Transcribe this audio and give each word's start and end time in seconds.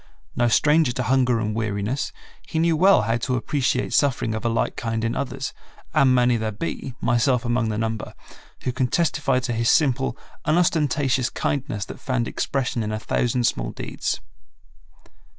No 0.35 0.47
stranger 0.47 0.91
to 0.93 1.03
hunger 1.03 1.39
and 1.39 1.53
weariness, 1.53 2.11
he 2.47 2.57
knew 2.57 2.75
well 2.75 3.03
how 3.03 3.17
to 3.17 3.35
appreciate 3.35 3.93
suffering 3.93 4.33
of 4.33 4.43
a 4.43 4.49
like 4.49 4.75
kind 4.75 5.03
in 5.03 5.15
others, 5.15 5.53
and 5.93 6.15
many 6.15 6.37
there 6.37 6.51
be, 6.51 6.95
myself 7.01 7.45
among 7.45 7.69
the 7.69 7.77
number, 7.77 8.15
who 8.63 8.71
can 8.71 8.87
testify 8.87 9.37
to 9.41 9.53
his 9.53 9.69
simple, 9.69 10.17
unostentatious 10.43 11.29
kindness 11.29 11.85
that 11.85 11.99
found 11.99 12.27
expression 12.27 12.81
in 12.81 12.91
a 12.91 12.97
thousand 12.97 13.43
small 13.43 13.69
deeds. 13.73 14.21